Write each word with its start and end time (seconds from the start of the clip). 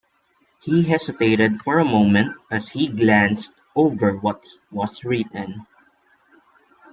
He 0.61 0.81
hesitated 0.81 1.61
for 1.61 1.77
a 1.77 1.85
moment 1.85 2.35
as 2.49 2.69
he 2.69 2.87
glanced 2.87 3.53
over 3.75 4.17
what 4.17 4.43
was 4.71 5.05
written. 5.05 5.67